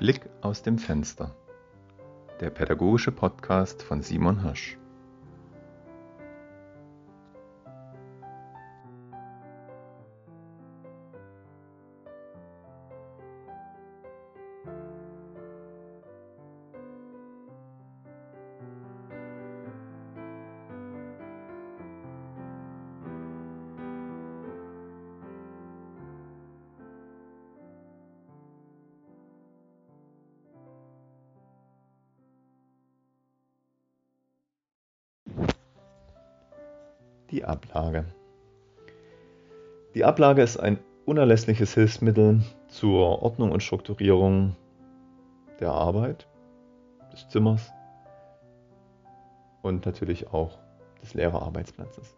[0.00, 1.36] Blick aus dem Fenster.
[2.40, 4.79] Der pädagogische Podcast von Simon Hirsch.
[37.30, 38.06] Die Ablage.
[39.94, 44.56] Die Ablage ist ein unerlässliches Hilfsmittel zur Ordnung und Strukturierung
[45.60, 46.26] der Arbeit,
[47.12, 47.72] des Zimmers
[49.62, 50.58] und natürlich auch
[51.02, 52.16] des Lehrerarbeitsplatzes.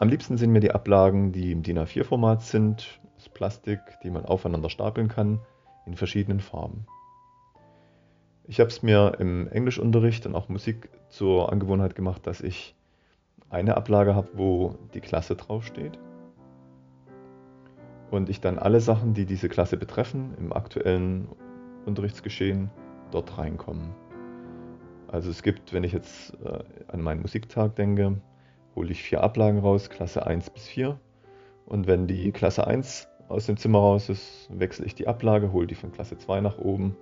[0.00, 4.24] Am liebsten sind mir die Ablagen, die im DIN A4-Format sind, aus Plastik, die man
[4.24, 5.38] aufeinander stapeln kann,
[5.86, 6.86] in verschiedenen Farben.
[8.48, 12.74] Ich habe es mir im Englischunterricht und auch Musik zur Angewohnheit gemacht, dass ich
[13.52, 15.98] eine Ablage habe, wo die Klasse draufsteht.
[18.10, 21.28] Und ich dann alle Sachen, die diese Klasse betreffen, im aktuellen
[21.86, 22.70] Unterrichtsgeschehen
[23.10, 23.94] dort reinkommen.
[25.08, 28.20] Also es gibt, wenn ich jetzt äh, an meinen Musiktag denke,
[28.74, 30.98] hole ich vier Ablagen raus, Klasse 1 bis 4.
[31.66, 35.66] Und wenn die Klasse 1 aus dem Zimmer raus ist, wechsle ich die Ablage, hole
[35.66, 36.96] die von Klasse 2 nach oben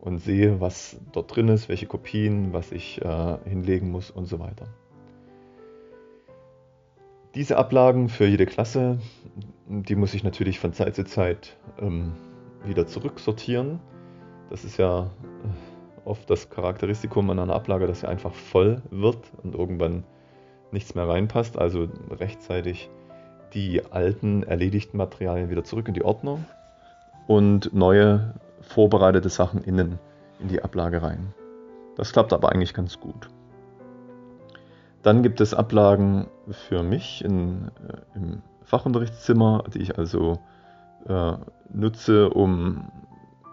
[0.00, 4.38] und sehe, was dort drin ist, welche Kopien, was ich äh, hinlegen muss und so
[4.38, 4.66] weiter.
[7.36, 8.98] Diese Ablagen für jede Klasse,
[9.66, 12.14] die muss ich natürlich von Zeit zu Zeit ähm,
[12.64, 13.78] wieder zurücksortieren.
[14.48, 19.18] Das ist ja äh, oft das Charakteristikum an einer Ablage, dass sie einfach voll wird
[19.42, 20.04] und irgendwann
[20.72, 21.58] nichts mehr reinpasst.
[21.58, 22.88] Also rechtzeitig
[23.52, 26.46] die alten erledigten Materialien wieder zurück in die Ordnung
[27.26, 29.98] und neue vorbereitete Sachen innen
[30.40, 31.34] in die Ablage rein.
[31.96, 33.28] Das klappt aber eigentlich ganz gut.
[35.06, 40.40] Dann gibt es Ablagen für mich in, äh, im Fachunterrichtszimmer, die ich also
[41.06, 41.34] äh,
[41.72, 42.90] nutze, um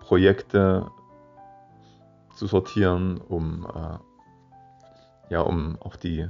[0.00, 0.86] Projekte
[2.34, 6.26] zu sortieren, um, äh, ja, um auch die,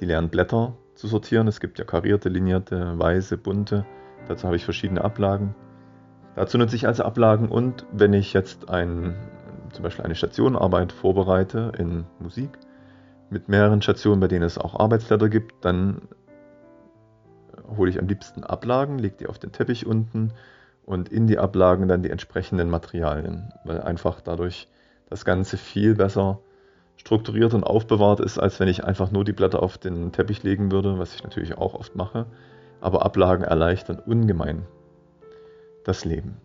[0.00, 1.46] die leeren Blätter zu sortieren.
[1.46, 3.86] Es gibt ja karierte, linierte, weiße, bunte.
[4.26, 5.54] Dazu habe ich verschiedene Ablagen.
[6.34, 9.14] Dazu nutze ich also Ablagen und wenn ich jetzt ein,
[9.72, 12.58] zum Beispiel eine Stationenarbeit vorbereite in Musik,
[13.30, 16.02] mit mehreren Stationen, bei denen es auch Arbeitsblätter gibt, dann
[17.76, 20.32] hole ich am liebsten Ablagen, lege die auf den Teppich unten
[20.84, 24.68] und in die Ablagen dann die entsprechenden Materialien, weil einfach dadurch
[25.08, 26.40] das Ganze viel besser
[26.96, 30.70] strukturiert und aufbewahrt ist, als wenn ich einfach nur die Blätter auf den Teppich legen
[30.70, 32.26] würde, was ich natürlich auch oft mache.
[32.80, 34.66] Aber Ablagen erleichtern ungemein
[35.84, 36.36] das Leben.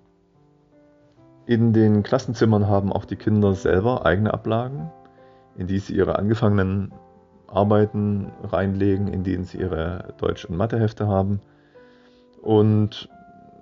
[1.45, 4.91] In den Klassenzimmern haben auch die Kinder selber eigene Ablagen
[5.58, 6.92] in die sie ihre angefangenen
[7.48, 11.42] Arbeiten reinlegen, in denen sie ihre Deutsch- und Mathehefte haben.
[12.42, 13.10] Und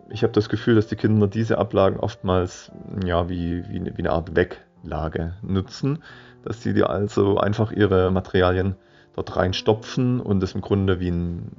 [0.10, 2.72] ich habe das Gefühl, dass die Kinder diese Ablagen oftmals
[3.06, 6.04] ja, wie, wie, wie eine Art Weglage nutzen,
[6.44, 8.76] dass sie dir also einfach ihre Materialien
[9.16, 11.52] dort reinstopfen und das im Grunde wie ein,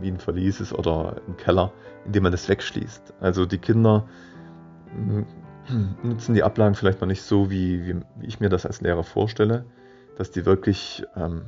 [0.00, 1.72] wie ein Verlies ist oder ein Keller,
[2.04, 3.14] in dem man das wegschließt.
[3.20, 4.04] Also die Kinder
[6.02, 9.04] nutzen die Ablagen vielleicht noch nicht so, wie, wie, wie ich mir das als Lehrer
[9.04, 9.64] vorstelle,
[10.16, 11.42] dass die wirklich ähm,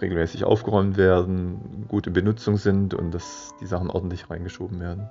[0.00, 5.08] regelmäßig aufgeräumt werden, gut in Benutzung sind und dass die Sachen ordentlich reingeschoben werden.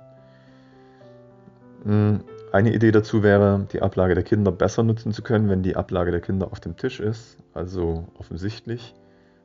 [1.84, 2.20] Hm,
[2.52, 6.10] eine Idee dazu wäre, die Ablage der Kinder besser nutzen zu können, wenn die Ablage
[6.10, 8.94] der Kinder auf dem Tisch ist, also offensichtlich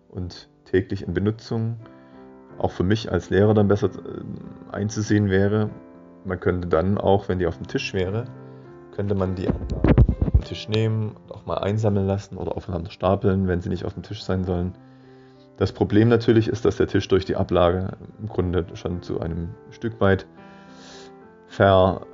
[0.10, 1.78] und täglich in Benutzung.
[2.58, 5.70] Auch für mich als Lehrer dann besser äh, einzusehen wäre.
[6.26, 8.26] Man könnte dann auch, wenn die auf dem Tisch wäre,
[8.92, 13.48] könnte man die auf den Tisch nehmen und auch mal einsammeln lassen oder aufeinander stapeln,
[13.48, 14.74] wenn sie nicht auf dem Tisch sein sollen.
[15.58, 19.50] Das Problem natürlich ist, dass der Tisch durch die Ablage im Grunde schon zu einem
[19.70, 20.26] Stück weit
[21.48, 22.06] verbaut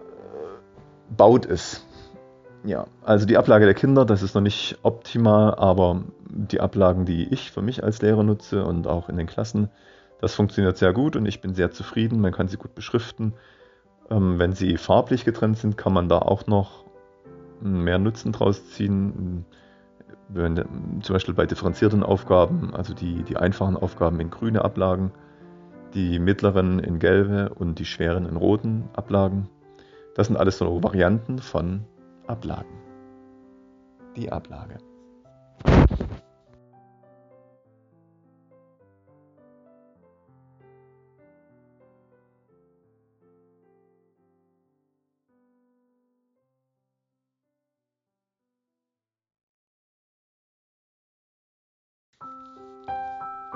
[1.46, 1.86] ist.
[2.66, 7.31] Ja, also die Ablage der Kinder, das ist noch nicht optimal, aber die Ablagen, die
[7.31, 9.69] ich für mich als Lehrer nutze und auch in den Klassen,
[10.19, 12.19] das funktioniert sehr gut und ich bin sehr zufrieden.
[12.19, 13.34] Man kann sie gut beschriften.
[14.09, 16.86] Ähm, wenn sie farblich getrennt sind, kann man da auch noch
[17.62, 19.45] mehr Nutzen draus ziehen.
[20.30, 20.56] Wenn,
[21.01, 25.12] zum Beispiel bei differenzierten Aufgaben, also die, die einfachen Aufgaben in grüne Ablagen,
[25.94, 29.50] die mittleren in gelbe und die schweren in roten Ablagen.
[30.15, 31.86] Das sind alles so Varianten von
[32.27, 32.75] Ablagen.
[34.15, 34.80] Die Ablage.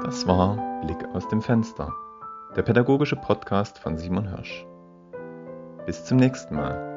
[0.03, 1.93] Das war Blick aus dem Fenster,
[2.55, 4.65] der pädagogische Podcast von Simon Hirsch.
[5.85, 6.90] Bis zum nächsten Mal.